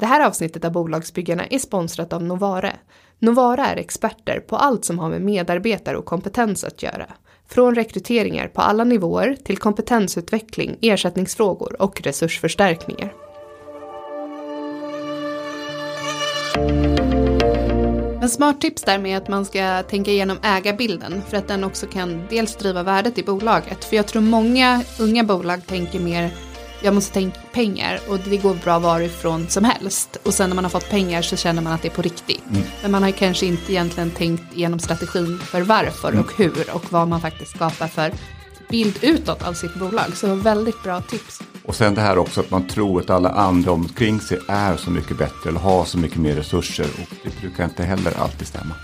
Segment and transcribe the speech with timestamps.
[0.00, 2.76] Det här avsnittet av Bolagsbyggarna är sponsrat av Novare.
[3.18, 7.06] Novara är experter på allt som har med medarbetare och kompetens att göra.
[7.48, 13.12] Från rekryteringar på alla nivåer till kompetensutveckling, ersättningsfrågor och resursförstärkningar.
[18.20, 21.86] Men smart tips där med att man ska tänka igenom ägarbilden för att den också
[21.86, 23.84] kan dels driva värdet i bolaget.
[23.84, 26.30] För jag tror många unga bolag tänker mer
[26.82, 30.16] jag måste tänka pengar och det går bra varifrån som helst.
[30.22, 32.42] Och sen när man har fått pengar så känner man att det är på riktigt.
[32.50, 32.62] Mm.
[32.82, 36.24] Men man har kanske inte egentligen tänkt igenom strategin för varför mm.
[36.24, 38.12] och hur och vad man faktiskt skapar för
[38.70, 40.16] bild utåt av sitt bolag.
[40.16, 41.42] Så väldigt bra tips.
[41.64, 44.90] Och sen det här också att man tror att alla andra omkring sig är så
[44.90, 48.74] mycket bättre eller har så mycket mer resurser och det brukar inte heller alltid stämma.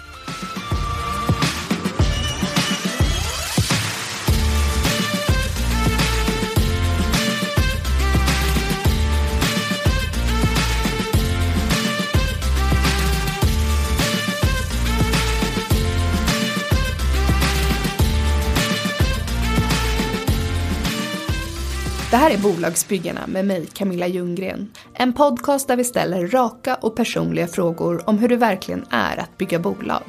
[22.16, 24.70] Det här är Bolagsbyggarna med mig, Camilla Ljunggren.
[24.94, 29.38] En podcast där vi ställer raka och personliga frågor om hur det verkligen är att
[29.38, 30.02] bygga bolag.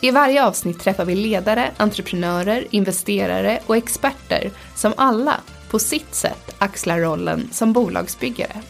[0.00, 6.54] I varje avsnitt träffar vi ledare, entreprenörer, investerare och experter som alla, på sitt sätt,
[6.58, 8.62] axlar rollen som bolagsbyggare.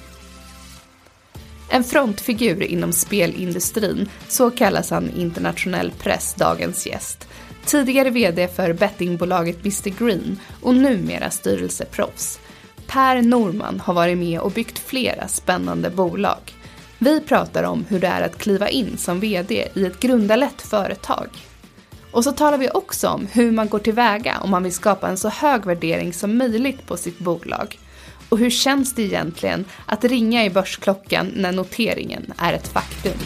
[1.70, 7.28] En frontfigur inom spelindustrin, så kallas han i internationell press dagens gäst.
[7.64, 12.40] Tidigare VD för bettingbolaget Mr Green och numera styrelseproffs.
[12.86, 16.38] Per Norman har varit med och byggt flera spännande bolag.
[16.98, 21.28] Vi pratar om hur det är att kliva in som VD i ett grundarlätt företag.
[22.10, 25.16] Och så talar vi också om hur man går tillväga om man vill skapa en
[25.16, 27.78] så hög värdering som möjligt på sitt bolag.
[28.28, 33.18] Och hur känns det egentligen att ringa i börsklockan när noteringen är ett faktum?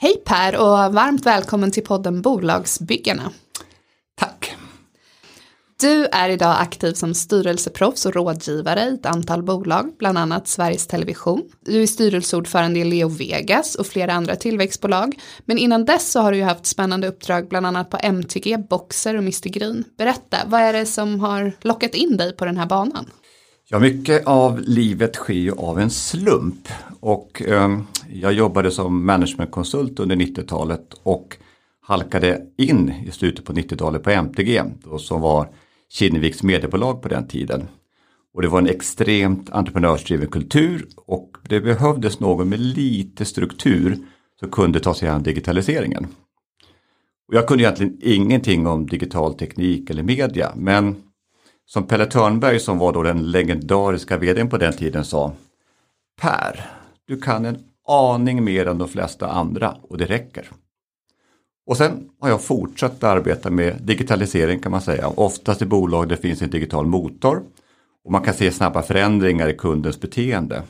[0.00, 3.30] Hej Per och varmt välkommen till podden Bolagsbyggarna.
[4.16, 4.56] Tack.
[5.80, 10.86] Du är idag aktiv som styrelseproffs och rådgivare i ett antal bolag, bland annat Sveriges
[10.86, 11.42] Television.
[11.64, 15.20] Du är styrelseordförande i Leo Vegas och flera andra tillväxtbolag.
[15.44, 19.14] Men innan dess så har du ju haft spännande uppdrag bland annat på MTG, Boxer
[19.14, 19.84] och Mr Green.
[19.96, 23.10] Berätta, vad är det som har lockat in dig på den här banan?
[23.70, 26.68] Ja, mycket av livet sker ju av en slump
[27.00, 27.78] och eh,
[28.12, 31.36] jag jobbade som managementkonsult under 90-talet och
[31.80, 35.48] halkade in i slutet på 90-talet på MTG då, som var
[35.88, 37.68] Kinneviks mediebolag på den tiden.
[38.34, 43.98] Och det var en extremt entreprenörsdriven kultur och det behövdes någon med lite struktur
[44.40, 46.06] som kunde ta sig an digitaliseringen.
[47.28, 51.02] Och jag kunde egentligen ingenting om digital teknik eller media men
[51.68, 55.32] som Pelle Törnberg som var då den legendariska vdn på den tiden sa
[56.20, 56.70] Per,
[57.06, 57.58] du kan en
[57.88, 60.50] aning mer än de flesta andra och det räcker.
[61.66, 66.16] Och sen har jag fortsatt arbeta med digitalisering kan man säga, oftast i bolag där
[66.16, 67.42] det finns en digital motor
[68.04, 70.62] och man kan se snabba förändringar i kundens beteende.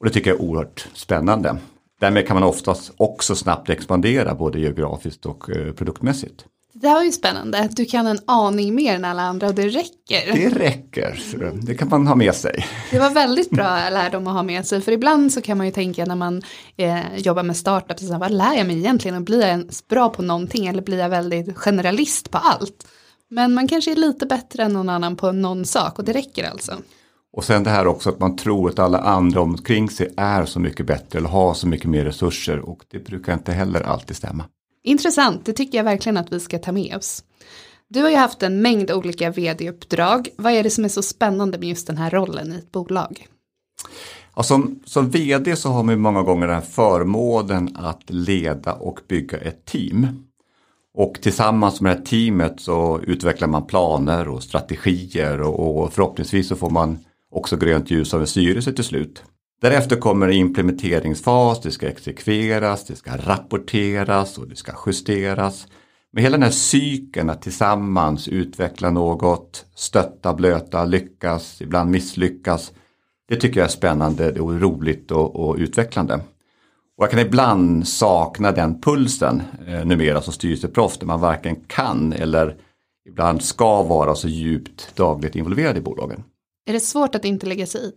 [0.00, 1.56] Och Det tycker jag är oerhört spännande.
[2.00, 6.46] Därmed kan man oftast också snabbt expandera både geografiskt och eh, produktmässigt.
[6.76, 7.68] Det här var ju spännande.
[7.72, 10.32] Du kan en aning mer än alla andra och det räcker.
[10.32, 11.20] Det räcker,
[11.62, 12.66] det kan man ha med sig.
[12.90, 14.80] Det var väldigt bra lärdom att ha med sig.
[14.80, 16.42] För ibland så kan man ju tänka när man
[16.76, 19.16] eh, jobbar med startups, vad lär jag mig egentligen?
[19.16, 22.86] Och blir jag bra på någonting eller blir jag väldigt generalist på allt?
[23.30, 26.50] Men man kanske är lite bättre än någon annan på någon sak och det räcker
[26.50, 26.72] alltså.
[27.36, 30.60] Och sen det här också att man tror att alla andra omkring sig är så
[30.60, 34.44] mycket bättre eller har så mycket mer resurser och det brukar inte heller alltid stämma.
[34.86, 37.24] Intressant, det tycker jag verkligen att vi ska ta med oss.
[37.88, 40.28] Du har ju haft en mängd olika vd-uppdrag.
[40.36, 43.26] Vad är det som är så spännande med just den här rollen i ett bolag?
[44.36, 49.00] Ja, som, som vd så har man många gånger den här förmånen att leda och
[49.08, 50.06] bygga ett team.
[50.94, 56.48] Och tillsammans med det här teamet så utvecklar man planer och strategier och, och förhoppningsvis
[56.48, 56.98] så får man
[57.30, 59.22] också grönt ljus av en styrelse till slut.
[59.60, 65.66] Därefter kommer implementeringsfas, det ska exekveras, det ska rapporteras och det ska justeras.
[66.12, 72.72] Men hela den här cykeln att tillsammans utveckla något, stötta, blöta, lyckas, ibland misslyckas.
[73.28, 76.14] Det tycker jag är spännande och roligt och, och utvecklande.
[76.96, 82.12] Och jag kan ibland sakna den pulsen eh, numera som styrelseproffs där man varken kan
[82.12, 82.56] eller
[83.08, 86.24] ibland ska vara så djupt dagligt involverad i bolagen.
[86.66, 87.92] Är det svårt att inte lägga sig i?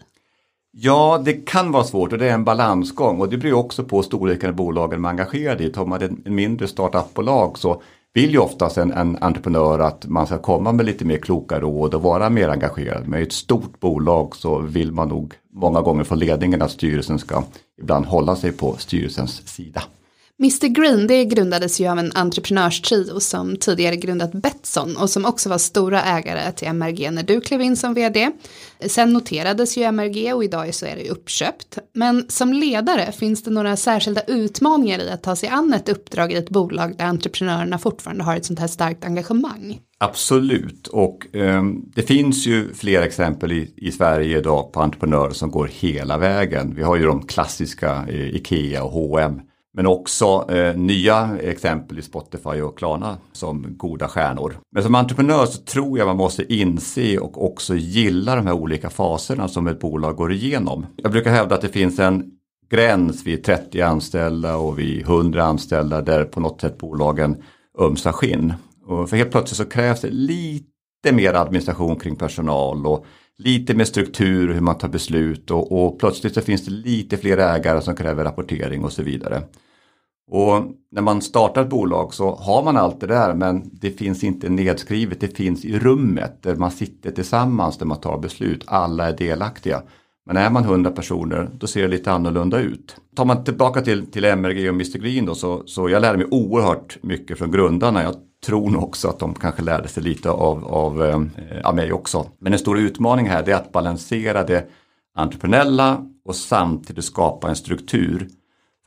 [0.79, 4.03] Ja, det kan vara svårt och det är en balansgång och det beror också på
[4.03, 5.69] storleken av bolagen man är engagerad i.
[5.69, 7.81] Tar man ett mindre startupbolag så
[8.13, 11.93] vill ju oftast en, en entreprenör att man ska komma med lite mer kloka råd
[11.93, 13.07] och vara mer engagerad.
[13.07, 17.19] Men i ett stort bolag så vill man nog många gånger från ledningen att styrelsen
[17.19, 17.43] ska
[17.81, 19.83] ibland hålla sig på styrelsens sida.
[20.39, 25.49] Mr Green det grundades ju av en entreprenörstrio som tidigare grundat Betsson och som också
[25.49, 28.31] var stora ägare till MRG när du klev in som vd.
[28.87, 31.77] Sen noterades ju MRG och idag så är det ju uppköpt.
[31.93, 36.31] Men som ledare finns det några särskilda utmaningar i att ta sig an ett uppdrag
[36.31, 39.79] i ett bolag där entreprenörerna fortfarande har ett sånt här starkt engagemang?
[39.97, 41.63] Absolut och eh,
[41.95, 46.75] det finns ju fler exempel i, i Sverige idag på entreprenörer som går hela vägen.
[46.75, 49.41] Vi har ju de klassiska eh, Ikea och H&M
[49.77, 54.57] men också eh, nya exempel i Spotify och Klarna som goda stjärnor.
[54.71, 58.89] Men som entreprenör så tror jag man måste inse och också gilla de här olika
[58.89, 60.85] faserna som ett bolag går igenom.
[60.95, 62.31] Jag brukar hävda att det finns en
[62.69, 67.43] gräns vid 30 anställda och vid 100 anställda där på något sätt bolagen
[67.79, 68.53] ömsar skinn.
[68.85, 73.05] Och för helt plötsligt så krävs det lite mer administration kring personal och
[73.37, 77.37] lite mer struktur hur man tar beslut och, och plötsligt så finns det lite fler
[77.37, 79.43] ägare som kräver rapportering och så vidare.
[80.31, 84.23] Och när man startar ett bolag så har man allt det där men det finns
[84.23, 89.07] inte nedskrivet, det finns i rummet där man sitter tillsammans där man tar beslut, alla
[89.07, 89.81] är delaktiga.
[90.25, 92.95] Men är man 100 personer då ser det lite annorlunda ut.
[93.15, 96.27] Tar man tillbaka till, till MRG och Mr Green då så, så jag lärde mig
[96.31, 98.03] oerhört mycket från grundarna.
[98.03, 98.15] Jag
[98.45, 101.21] tror nog också att de kanske lärde sig lite av, av, eh,
[101.63, 102.25] av mig också.
[102.39, 104.69] Men en stor utmaning här är att balansera det
[105.15, 108.27] entreprenöriella och samtidigt skapa en struktur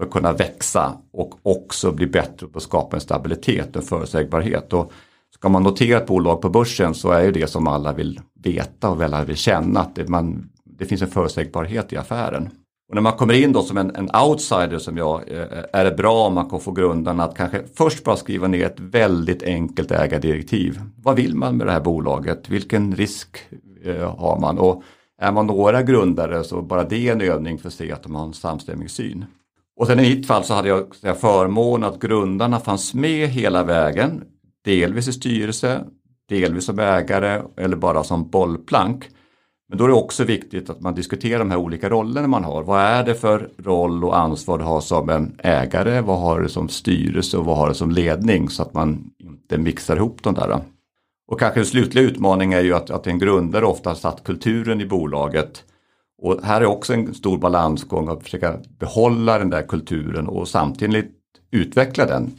[0.01, 4.73] för att kunna växa och också bli bättre på att skapa en stabilitet och förutsägbarhet.
[4.73, 4.93] Och
[5.35, 8.91] ska man notera ett bolag på börsen så är ju det som alla vill veta
[8.91, 12.51] och alla vill känna att det, man, det finns en förutsägbarhet i affären.
[12.89, 15.91] Och när man kommer in då som en, en outsider som jag eh, är det
[15.91, 19.91] bra om man kan få grundarna att kanske först bara skriva ner ett väldigt enkelt
[19.91, 20.81] ägardirektiv.
[20.97, 22.49] Vad vill man med det här bolaget?
[22.49, 23.37] Vilken risk
[23.85, 24.59] eh, har man?
[24.59, 24.83] Och
[25.19, 28.15] är man några grundare så bara det är en övning för att se att de
[28.15, 29.25] har en samstämmig syn.
[29.81, 34.25] Och sen i mitt fall så hade jag förmånen att grundarna fanns med hela vägen.
[34.65, 35.85] Delvis i styrelse,
[36.29, 39.05] delvis som ägare eller bara som bollplank.
[39.69, 42.63] Men då är det också viktigt att man diskuterar de här olika rollerna man har.
[42.63, 46.01] Vad är det för roll och ansvar du har som en ägare?
[46.01, 48.49] Vad har du som styrelse och vad har du som ledning?
[48.49, 50.61] Så att man inte mixar ihop de där.
[51.29, 54.87] Och kanske den slutliga utmaningen är ju att, att en grundare ofta satt kulturen i
[54.87, 55.65] bolaget
[56.23, 61.11] och här är också en stor balansgång att försöka behålla den där kulturen och samtidigt
[61.51, 62.31] utveckla den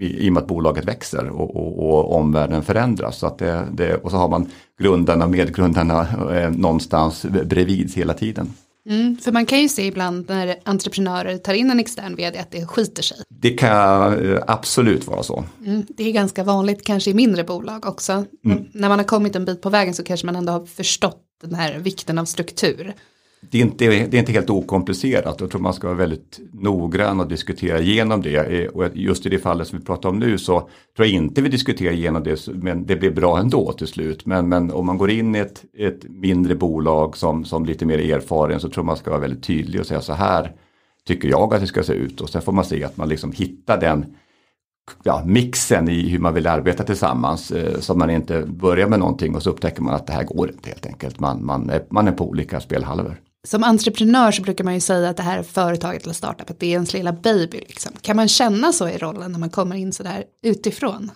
[0.00, 3.18] i, och med att bolaget växer och, och, och omvärlden förändras.
[3.18, 8.14] Så att det, det, och så har man grundarna och medgrundarna eh, någonstans bredvid hela
[8.14, 8.52] tiden.
[8.86, 12.50] Mm, för man kan ju se ibland när entreprenörer tar in en extern vd att
[12.50, 13.16] det skiter sig.
[13.28, 15.44] Det kan eh, absolut vara så.
[15.66, 18.24] Mm, det är ganska vanligt kanske i mindre bolag också.
[18.44, 18.64] Mm.
[18.72, 21.54] När man har kommit en bit på vägen så kanske man ändå har förstått den
[21.54, 22.94] här vikten av struktur.
[23.42, 25.40] Det är, inte, det är inte helt okomplicerat.
[25.40, 28.36] Jag tror man ska vara väldigt noggrann och diskutera igenom det.
[28.36, 30.60] Eh, och just i det fallet som vi pratar om nu så
[30.96, 34.26] tror jag inte vi diskuterar igenom det, men det blir bra ändå till slut.
[34.26, 37.98] Men, men om man går in i ett, ett mindre bolag som, som lite mer
[37.98, 40.52] erfaren så tror man ska vara väldigt tydlig och säga så här
[41.06, 42.20] tycker jag att det ska se ut.
[42.20, 44.16] Och sen får man se att man liksom hittar den
[45.02, 47.50] ja, mixen i hur man vill arbeta tillsammans.
[47.50, 50.24] Eh, så att man inte börjar med någonting och så upptäcker man att det här
[50.24, 51.20] går inte helt enkelt.
[51.20, 53.20] Man, man, är, man är på olika spelhalvor.
[53.46, 56.66] Som entreprenör så brukar man ju säga att det här företaget eller startup, att det
[56.66, 57.58] är ens lilla baby.
[57.58, 57.92] Liksom.
[58.00, 61.10] Kan man känna så i rollen när man kommer in sådär utifrån?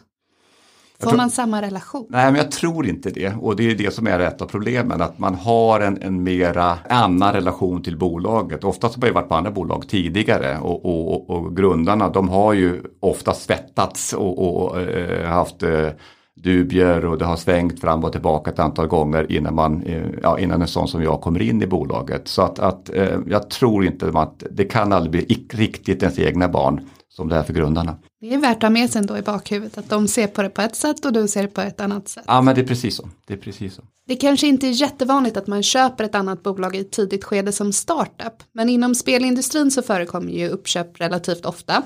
[0.99, 2.07] Får tror, man samma relation?
[2.09, 3.35] Nej, men jag tror inte det.
[3.41, 5.03] Och det är det som är ett av problemen.
[5.03, 8.65] Att man har en, en mera annan relation till bolaget.
[8.65, 10.59] Oftast har jag varit på andra bolag tidigare.
[10.59, 15.89] Och, och, och grundarna de har ju ofta svettats och, och äh, haft äh,
[16.37, 20.39] dubier och det har svängt fram och tillbaka ett antal gånger innan, man, äh, ja,
[20.39, 22.29] innan en sån som jag kommer in i bolaget.
[22.29, 22.91] Så att, att
[23.27, 27.43] jag tror inte att det kan aldrig bli riktigt ens egna barn som det är
[27.43, 27.97] för grundarna.
[28.21, 30.51] Det är värt att ha med sig ändå i bakhuvudet att de ser på det
[30.51, 32.25] på ett sätt och du ser det på ett annat sätt.
[32.27, 33.09] Ja men det är precis så.
[33.27, 33.83] Det är precis så.
[34.07, 37.53] Det kanske inte är jättevanligt att man köper ett annat bolag i ett tidigt skede
[37.53, 38.43] som startup.
[38.53, 41.83] Men inom spelindustrin så förekommer ju uppköp relativt ofta.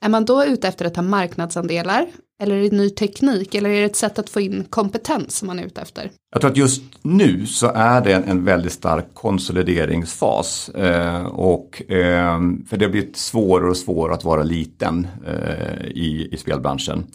[0.00, 2.06] Är man då ute efter att ta marknadsandelar
[2.42, 5.46] eller är det ny teknik eller är det ett sätt att få in kompetens som
[5.46, 6.10] man är ute efter?
[6.32, 10.68] Jag tror att just nu så är det en, väldigt stark konsolideringsfas.
[10.68, 16.28] Eh, och, eh, för det har blivit svårare och svårare att vara liten eh, i,
[16.32, 17.06] i spelbranschen.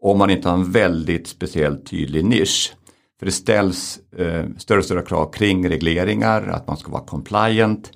[0.00, 2.74] Om man inte har en väldigt speciellt tydlig nisch.
[3.18, 7.90] För det ställs eh, större och större krav kring regleringar, att man ska vara compliant.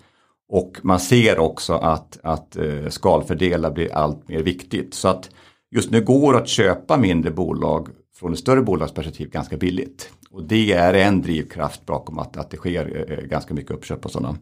[0.49, 4.95] Och man ser också att, att eh, skalfördelar blir allt mer viktigt.
[4.95, 5.31] Så att
[5.71, 10.11] just nu går att köpa mindre bolag från ett större bolagsperspektiv ganska billigt.
[10.31, 14.11] Och det är en drivkraft bakom att, att det sker eh, ganska mycket uppköp och
[14.11, 14.37] sådana.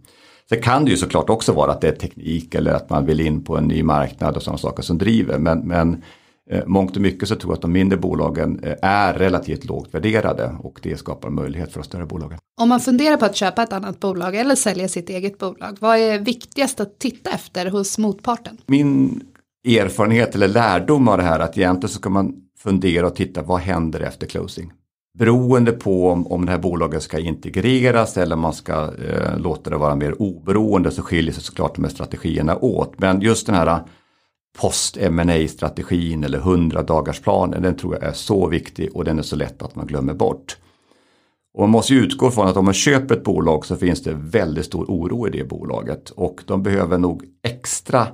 [0.48, 3.20] Sen kan det ju såklart också vara att det är teknik eller att man vill
[3.20, 5.38] in på en ny marknad och sådana saker som driver.
[5.38, 6.02] Men, men
[6.50, 9.94] eh, mångt och mycket så tror jag att de mindre bolagen eh, är relativt lågt
[9.94, 12.38] värderade och det skapar möjlighet för de större bolagen.
[12.60, 15.98] Om man funderar på att köpa ett annat bolag eller sälja sitt eget bolag, vad
[15.98, 18.58] är viktigast att titta efter hos motparten?
[18.66, 19.20] Min
[19.66, 23.60] erfarenhet eller lärdom av det här att egentligen så ska man fundera och titta vad
[23.60, 24.72] händer efter closing.
[25.18, 29.76] Beroende på om, om det här bolaget ska integreras eller man ska eh, låta det
[29.76, 32.98] vara mer oberoende så skiljer sig såklart de här strategierna åt.
[32.98, 33.78] Men just den här eh,
[34.58, 39.22] post ma strategin eller 100 dagarsplanen den tror jag är så viktig och den är
[39.22, 40.56] så lätt att man glömmer bort.
[41.54, 44.66] Och man måste utgå från att om man köper ett bolag så finns det väldigt
[44.66, 48.06] stor oro i det bolaget och de behöver nog extra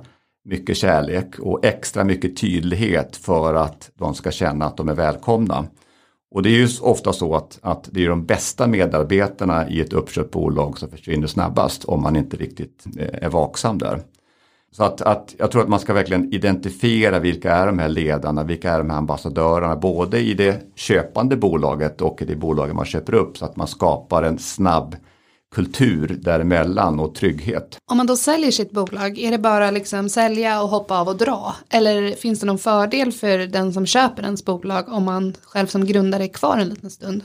[0.45, 5.65] mycket kärlek och extra mycket tydlighet för att de ska känna att de är välkomna.
[6.31, 9.93] Och det är ju ofta så att, att det är de bästa medarbetarna i ett
[9.93, 14.01] uppköpt bolag som försvinner snabbast om man inte riktigt eh, är vaksam där.
[14.71, 18.43] Så att, att jag tror att man ska verkligen identifiera vilka är de här ledarna,
[18.43, 22.85] vilka är de här ambassadörerna, både i det köpande bolaget och i det bolaget man
[22.85, 24.95] köper upp så att man skapar en snabb
[25.53, 27.77] kultur däremellan och trygghet.
[27.91, 31.17] Om man då säljer sitt bolag, är det bara liksom sälja och hoppa av och
[31.17, 31.55] dra?
[31.69, 35.85] Eller finns det någon fördel för den som köper ens bolag om man själv som
[35.85, 37.21] grundare är kvar en liten stund?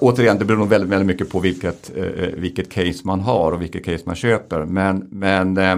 [0.00, 2.04] Återigen, det beror nog väldigt, väldigt mycket på vilket, eh,
[2.36, 4.64] vilket case man har och vilket case man köper.
[4.64, 5.76] Men, men eh,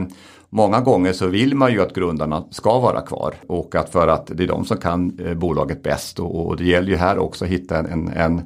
[0.50, 4.26] många gånger så vill man ju att grundarna ska vara kvar och att för att
[4.26, 7.44] det är de som kan eh, bolaget bäst och, och det gäller ju här också
[7.44, 8.42] att hitta en, en, en,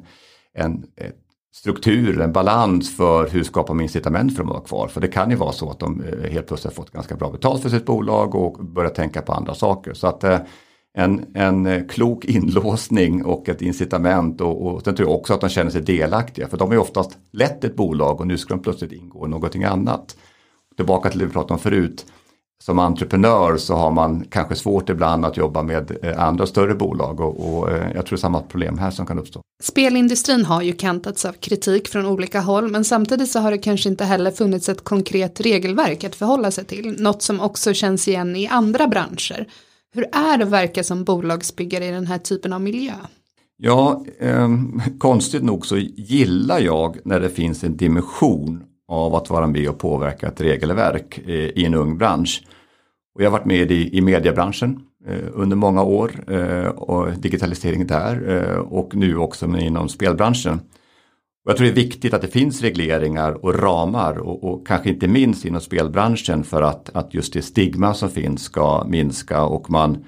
[0.53, 0.83] en
[1.55, 4.87] struktur, en balans för hur skapar man incitament för dem att vara kvar.
[4.87, 7.31] För det kan ju vara så att de eh, helt plötsligt har fått ganska bra
[7.31, 9.93] betalt för sitt bolag och börjar tänka på andra saker.
[9.93, 10.39] Så att eh,
[10.97, 15.41] en, en eh, klok inlåsning och ett incitament och, och sen tror jag också att
[15.41, 18.53] de känner sig delaktiga för de har ju oftast lett ett bolag och nu ska
[18.53, 20.17] de plötsligt ingå i någonting annat.
[20.75, 22.05] Tillbaka till det vi pratade om förut
[22.63, 27.19] som entreprenör så har man kanske svårt ibland att jobba med eh, andra större bolag
[27.19, 29.41] och, och eh, jag tror samma problem här som kan uppstå.
[29.63, 33.89] Spelindustrin har ju kantats av kritik från olika håll men samtidigt så har det kanske
[33.89, 38.35] inte heller funnits ett konkret regelverk att förhålla sig till, något som också känns igen
[38.35, 39.47] i andra branscher.
[39.93, 42.93] Hur är det att verka som bolagsbyggare i den här typen av miljö?
[43.57, 44.49] Ja, eh,
[44.97, 49.79] konstigt nog så gillar jag när det finns en dimension av att vara med och
[49.79, 52.43] påverka ett regelverk eh, i en ung bransch.
[53.15, 57.87] Och jag har varit med i, i mediebranschen eh, under många år eh, och digitalisering
[57.87, 60.59] där eh, och nu också inom spelbranschen.
[61.45, 64.89] Och jag tror det är viktigt att det finns regleringar och ramar och, och, kanske
[64.89, 69.69] inte minst inom spelbranschen för att, att just det stigma som finns ska minska och
[69.69, 70.05] man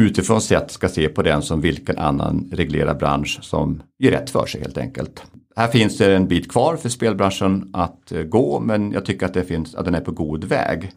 [0.00, 4.46] utifrån sett ska se på den som vilken annan reglerad bransch som ger rätt för
[4.46, 5.22] sig helt enkelt.
[5.58, 9.34] Här finns det en bit kvar för spelbranschen att eh, gå men jag tycker att,
[9.34, 10.92] det finns, att den är på god väg.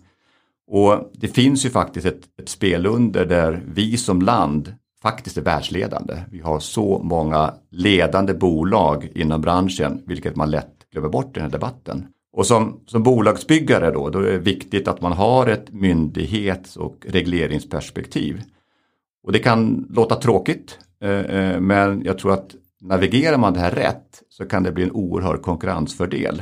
[0.68, 6.14] Och det finns ju faktiskt ett, ett spelunder där vi som land faktiskt är världsledande.
[6.32, 11.44] Vi har så många ledande bolag inom branschen vilket man lätt glömmer bort i den
[11.44, 12.08] här debatten.
[12.34, 17.06] Och som, som bolagsbyggare då, då är det viktigt att man har ett myndighets och
[17.08, 18.42] regleringsperspektiv.
[19.24, 23.72] Och det kan låta tråkigt eh, eh men jag tror att navigerar man det här
[23.72, 26.42] rätt så kan det bli en oerhörd konkurrensfördel.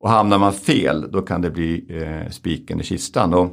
[0.00, 3.34] Och hamnar man fel då kan det bli eh, spiken i kistan.
[3.34, 3.44] Och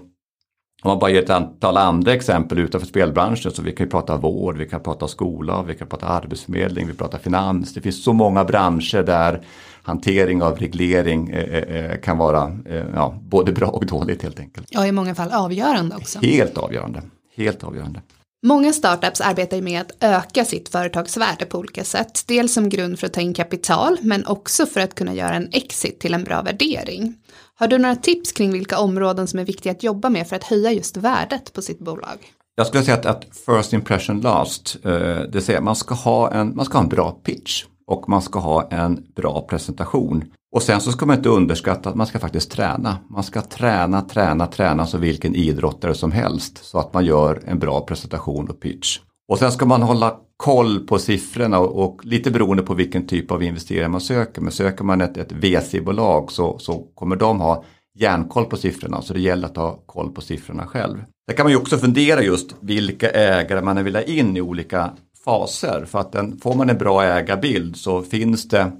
[0.83, 4.17] om man bara ger ett antal andra exempel utanför spelbranschen så vi kan ju prata
[4.17, 7.73] vård, vi kan prata skola, vi kan prata arbetsförmedling, vi pratar finans.
[7.73, 9.45] Det finns så många branscher där
[9.83, 14.39] hantering av reglering eh, eh, eh kan vara eh, ja, både bra och dåligt helt
[14.39, 14.67] enkelt.
[14.69, 16.19] Ja, i många fall avgörande också.
[16.19, 17.01] Helt avgörande.
[17.35, 18.01] Helt avgörande.
[18.43, 22.24] Många startups arbetar med att öka sitt företagsvärde på olika sätt.
[22.27, 25.50] Dels som grund för att ta in kapital, men också för att kunna göra en
[25.51, 27.15] exit till en bra värdering.
[27.55, 30.43] Har du några tips kring vilka områden som är viktiga att jobba med för att
[30.43, 32.17] höja just värdet på sitt bolag?
[32.55, 36.31] Jag skulle säga att, att first impression last, eh, det vill säga man ska, ha
[36.31, 40.24] en, man ska ha en bra pitch och man ska ha en bra presentation.
[40.55, 42.98] Och sen så ska man inte underskatta att man ska faktiskt träna.
[43.10, 47.60] Man ska träna, träna, träna som vilken idrottare som helst så att man gör en
[47.60, 49.00] bra presentation och pitch.
[49.27, 53.31] Och sen ska man hålla koll på siffrorna och, och lite beroende på vilken typ
[53.31, 54.41] av investerare man söker.
[54.41, 57.63] Men söker man ett, ett VC-bolag så, så kommer de ha
[58.00, 61.03] järnkoll på siffrorna så det gäller att ha koll på siffrorna själv.
[61.27, 64.91] Där kan man ju också fundera just vilka ägare man vill ha in i olika
[65.25, 65.85] faser.
[65.85, 68.71] För att den, får man en bra ägarbild så finns det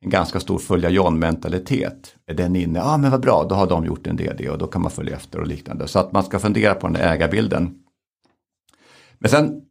[0.00, 2.14] en ganska stor följa John-mentalitet.
[2.26, 4.58] Är den inne, ja ah, men vad bra, då har de gjort en DD och
[4.58, 5.88] då kan man följa efter och liknande.
[5.88, 7.74] Så att man ska fundera på den där ägarbilden.
[9.18, 9.62] Men sen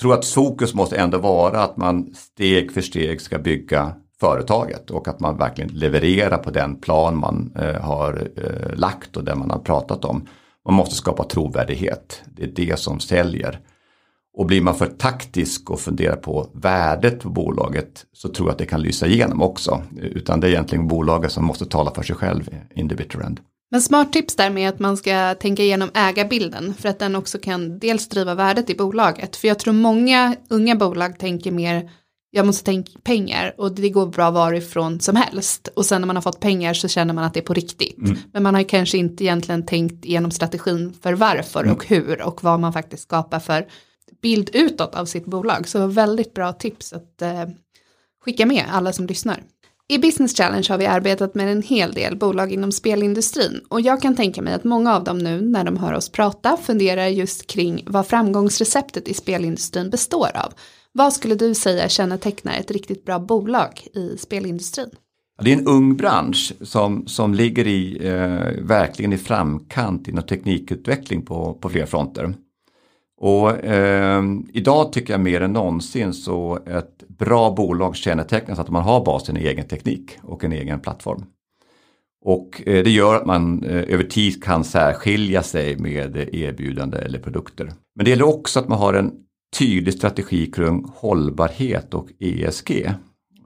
[0.00, 4.90] tror jag att fokus måste ändå vara att man steg för steg ska bygga företaget
[4.90, 9.34] och att man verkligen levererar på den plan man eh, har eh, lagt och det
[9.34, 10.28] man har pratat om.
[10.64, 12.22] Man måste skapa trovärdighet.
[12.26, 13.60] Det är det som säljer.
[14.36, 18.58] Och blir man för taktisk och funderar på värdet på bolaget så tror jag att
[18.58, 19.82] det kan lysa igenom också.
[19.96, 23.40] Utan det är egentligen bolaget som måste tala för sig själv in the bitter end.
[23.70, 27.38] Men smart tips där med att man ska tänka igenom ägarbilden för att den också
[27.38, 29.36] kan dels driva värdet i bolaget.
[29.36, 31.90] För jag tror många unga bolag tänker mer
[32.30, 35.68] jag måste tänka pengar och det går bra varifrån som helst.
[35.76, 37.98] Och sen när man har fått pengar så känner man att det är på riktigt.
[37.98, 38.16] Mm.
[38.32, 41.74] Men man har kanske inte egentligen tänkt igenom strategin för varför mm.
[41.74, 43.66] och hur och vad man faktiskt skapar för
[44.22, 45.68] bild utåt av sitt bolag.
[45.68, 47.44] Så väldigt bra tips att eh,
[48.24, 49.42] skicka med alla som lyssnar.
[49.88, 54.02] I Business Challenge har vi arbetat med en hel del bolag inom spelindustrin och jag
[54.02, 57.46] kan tänka mig att många av dem nu när de hör oss prata funderar just
[57.46, 60.52] kring vad framgångsreceptet i spelindustrin består av.
[60.92, 64.90] Vad skulle du säga kännetecknar ett riktigt bra bolag i spelindustrin?
[65.42, 71.22] Det är en ung bransch som, som ligger i, eh, verkligen i framkant inom teknikutveckling
[71.22, 72.34] på, på flera fronter.
[73.20, 78.82] Och eh, idag tycker jag mer än någonsin så ett bra bolag kännetecknas att man
[78.82, 81.24] har basen i egen teknik och en egen plattform.
[82.24, 87.18] Och eh, det gör att man eh, över tid kan särskilja sig med erbjudande eller
[87.18, 87.72] produkter.
[87.94, 89.12] Men det gäller också att man har en
[89.58, 92.90] tydlig strategi kring hållbarhet och ESG.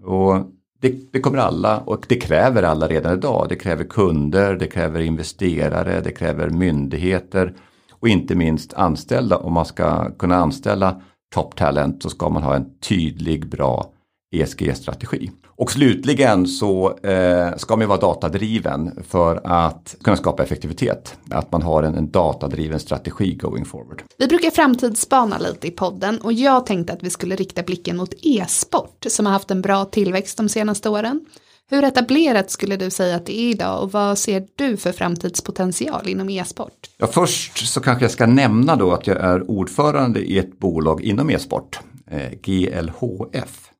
[0.02, 0.34] Och
[0.80, 3.46] det, det, kommer alla och det kräver alla redan idag.
[3.48, 7.54] Det kräver kunder, det kräver investerare, det kräver myndigheter
[8.00, 9.36] och inte minst anställda.
[9.36, 11.00] Om man ska kunna anställa
[11.34, 13.92] top talent så ska man ha en tydlig, bra
[14.36, 15.30] ESG-strategi.
[15.46, 21.18] Och slutligen så eh, ska man vara datadriven för att kunna skapa effektivitet.
[21.30, 24.02] Att man har en, en datadriven strategi going forward.
[24.18, 28.14] Vi brukar framtidsspana lite i podden och jag tänkte att vi skulle rikta blicken mot
[28.22, 31.20] e-sport som har haft en bra tillväxt de senaste åren.
[31.70, 36.08] Hur etablerat skulle du säga att det är idag och vad ser du för framtidspotential
[36.08, 36.90] inom e-sport?
[36.98, 41.02] Ja, först så kanske jag ska nämna då att jag är ordförande i ett bolag
[41.02, 41.80] inom e-sport,
[42.10, 43.70] eh, GLHF.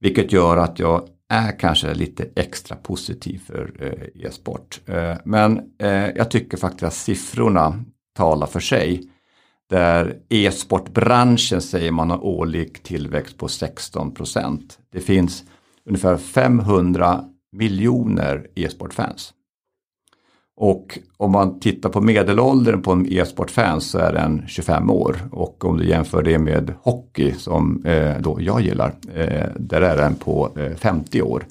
[0.00, 4.80] Vilket gör att jag är kanske lite extra positiv för eh, e-sport.
[4.86, 7.84] Eh, men eh, jag tycker faktiskt att siffrorna
[8.16, 9.02] talar för sig.
[9.68, 14.78] Där e-sportbranschen säger man har årlig tillväxt på 16 procent.
[14.92, 15.44] Det finns
[15.86, 19.34] ungefär 500 miljoner e-sportfans.
[20.56, 25.16] Och om man tittar på medelåldern på en e-sportfans så är den 25 år.
[25.32, 29.96] Och om du jämför det med hockey som eh, då jag gillar, eh, där är
[29.96, 31.44] den på eh, 50 år.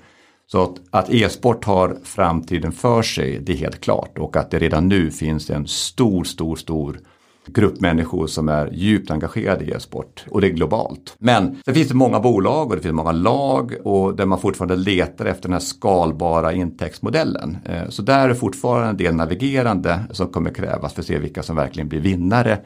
[0.51, 4.17] Så att, att e-sport har framtiden för sig, det är helt klart.
[4.17, 6.99] Och att det redan nu finns en stor, stor, stor
[7.47, 11.15] grupp människor som är djupt engagerade i e-sport och det är globalt.
[11.19, 14.75] Men sen finns det många bolag och det finns många lag och där man fortfarande
[14.75, 17.57] letar efter den här skalbara intäktsmodellen.
[17.65, 21.43] Eh, så där är fortfarande en del navigerande som kommer krävas för att se vilka
[21.43, 22.59] som verkligen blir vinnare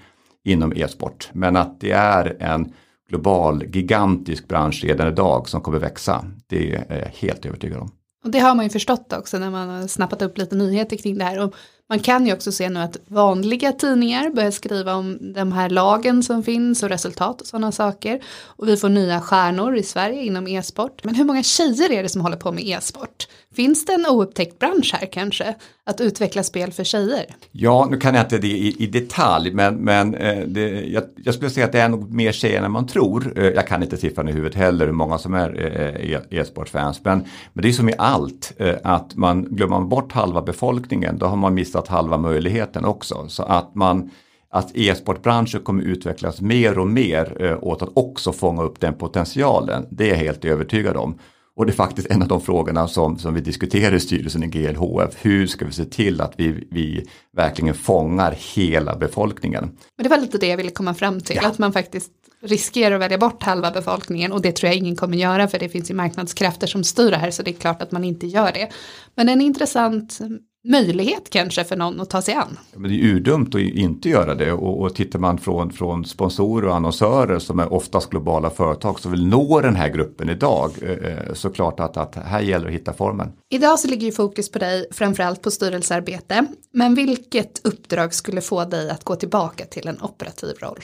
[0.46, 1.30] inom e-sport.
[1.34, 2.74] Men att det är en
[3.10, 7.92] global gigantisk bransch redan idag som kommer växa, det är jag helt övertygad om.
[8.24, 11.18] Och det har man ju förstått också när man har snappat upp lite nyheter kring
[11.18, 11.44] det här.
[11.44, 11.56] Och
[11.90, 16.24] man kan ju också se nu att vanliga tidningar börjar skriva om de här lagen
[16.24, 18.22] som finns och resultat och sådana saker.
[18.46, 21.04] Och vi får nya stjärnor i Sverige inom e-sport.
[21.04, 23.28] Men hur många tjejer är det som håller på med e-sport?
[23.56, 25.56] Finns det en oupptäckt bransch här kanske?
[25.86, 27.26] Att utveckla spel för tjejer?
[27.52, 31.36] Ja, nu kan jag inte det i, i detalj, men, men eh, det, jag, jag,
[31.36, 33.34] skulle säga att det är nog mer tjejer än man tror.
[33.36, 36.20] Eh, jag kan inte siffran i huvudet heller, hur många som är eh, eh e,
[36.30, 37.02] e-sportfans.
[37.04, 41.18] Men, men det är som i allt, eh, att man glömmer man bort halva befolkningen,
[41.18, 43.26] då har man missat halva möjligheten också.
[43.28, 44.10] Så att man
[44.54, 49.88] att e-sportbranschen kommer utvecklas mer och mer eh, åt att också fånga upp den potentialen.
[49.92, 51.20] Det är jag helt övertygad om.
[51.56, 54.48] Och det är faktiskt en av de frågorna som, som vi diskuterar i styrelsen i
[54.48, 55.16] GLHF.
[55.22, 59.78] Hur ska vi se till att vi, vi verkligen fångar hela befolkningen?
[59.98, 61.48] Men det var lite det jag ville komma fram till, ja.
[61.48, 65.18] att man faktiskt riskerar att välja bort halva befolkningen och det tror jag ingen kommer
[65.18, 67.92] göra för det finns ju marknadskrafter som styr det här så det är klart att
[67.92, 68.70] man inte gör det.
[69.16, 70.20] Men en intressant
[70.64, 72.58] möjlighet kanske för någon att ta sig an.
[72.76, 76.68] Men det är urdumt att inte göra det och, och tittar man från, från sponsorer
[76.68, 81.34] och annonsörer som är oftast globala företag som vill nå den här gruppen idag eh,
[81.34, 83.32] så klart att, att här gäller att hitta formen.
[83.50, 88.66] Idag så ligger ju fokus på dig framförallt på styrelsearbete men vilket uppdrag skulle få
[88.66, 90.80] dig att gå tillbaka till en operativ roll?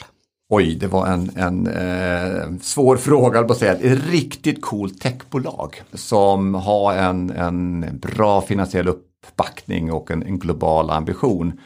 [0.52, 3.72] Oj, det var en, en eh, svår fråga att säga.
[3.72, 10.38] Ett riktigt coolt techbolag som har en, en bra finansiell upp uppbackning och en, en
[10.38, 11.60] global ambition.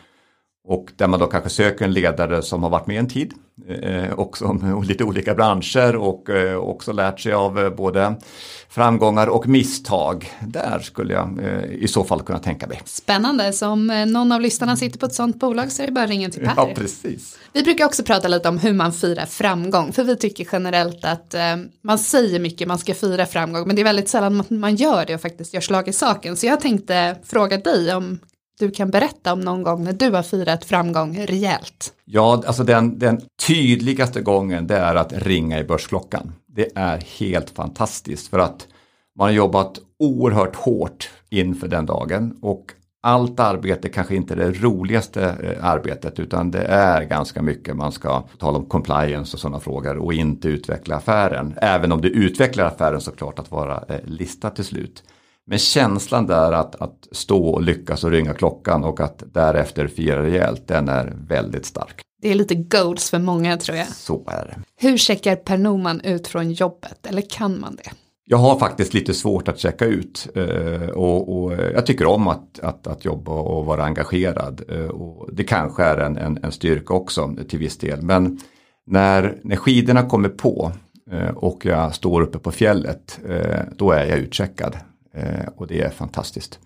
[0.66, 3.32] Och där man då kanske söker en ledare som har varit med en tid
[3.68, 8.14] eh, och som och lite olika branscher och eh, också lärt sig av eh, både
[8.68, 10.30] framgångar och misstag.
[10.40, 12.80] Där skulle jag i så fall kunna tänka mig.
[12.84, 16.04] Spännande, så om någon av lyssnarna sitter på ett sånt bolag så är det bara
[16.04, 16.54] att ringa till Per.
[16.56, 17.38] Ja, precis.
[17.52, 21.34] Vi brukar också prata lite om hur man firar framgång, för vi tycker generellt att
[21.82, 25.14] man säger mycket, man ska fira framgång, men det är väldigt sällan man gör det
[25.14, 26.36] och faktiskt gör slag i saken.
[26.36, 28.18] Så jag tänkte fråga dig om
[28.58, 31.92] du kan berätta om någon gång när du har firat framgång rejält?
[32.04, 36.32] Ja, alltså den, den tydligaste gången det är att ringa i börsklockan.
[36.46, 38.66] Det är helt fantastiskt för att
[39.18, 44.52] man har jobbat oerhört hårt inför den dagen och allt arbete kanske inte är det
[44.52, 49.60] roligaste eh, arbetet utan det är ganska mycket man ska tala om compliance och sådana
[49.60, 51.54] frågor och inte utveckla affären.
[51.56, 55.02] Även om du utvecklar affären såklart att vara eh, listad till slut.
[55.46, 60.22] Men känslan där att, att stå och lyckas och ringa klockan och att därefter fira
[60.22, 62.02] rejält, den är väldigt stark.
[62.22, 63.86] Det är lite goals för många tror jag.
[63.86, 64.56] Så är det.
[64.76, 67.90] Hur checkar Per Norman ut från jobbet, eller kan man det?
[68.26, 72.60] Jag har faktiskt lite svårt att checka ut eh, och, och, jag tycker om att,
[72.60, 74.62] att, att jobba och vara engagerad.
[74.68, 78.02] Eh, och det kanske är en, en, en styrka också till viss del.
[78.02, 78.38] Men
[78.86, 80.72] när, när skidorna kommer på
[81.10, 83.20] eh, och jag står uppe på fjället,
[83.76, 84.76] då är jag utcheckad.
[85.14, 86.58] Eh, och det är fantastiskt.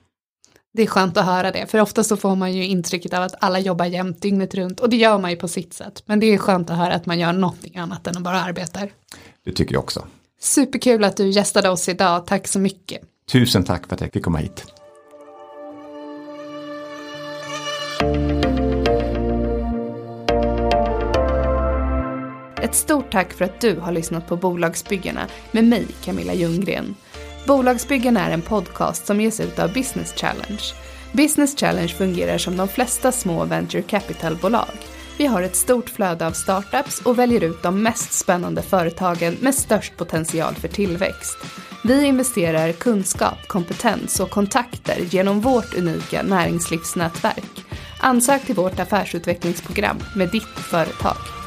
[0.72, 3.34] Det är skönt att höra det, för ofta så får man ju intrycket av att
[3.40, 6.02] alla jobbar jämt dygnet runt och det gör man ju på sitt sätt.
[6.06, 8.90] Men det är skönt att höra att man gör någonting annat än att bara arbetar.
[9.44, 10.06] Det tycker jag också.
[10.40, 13.00] Superkul att du gästade oss idag, tack så mycket.
[13.32, 14.66] Tusen tack för att jag fick komma hit.
[22.62, 26.94] Ett stort tack för att du har lyssnat på Bolagsbyggarna med mig, Camilla Ljunggren.
[27.48, 30.62] Bolagsbyggarna är en podcast som ges ut av Business Challenge.
[31.12, 34.74] Business Challenge fungerar som de flesta små venture capital-bolag.
[35.18, 39.54] Vi har ett stort flöde av startups och väljer ut de mest spännande företagen med
[39.54, 41.38] störst potential för tillväxt.
[41.84, 47.64] Vi investerar kunskap, kompetens och kontakter genom vårt unika näringslivsnätverk.
[48.00, 51.38] Ansök till vårt affärsutvecklingsprogram med ditt företag.